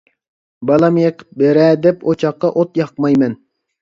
بالام 0.69 0.95
يېقىپ 1.01 1.37
بىرەر 1.41 1.77
دەپ 1.85 2.03
ئوچاققا 2.09 2.51
ئوت 2.57 2.81
ياقمايمەن. 2.85 3.37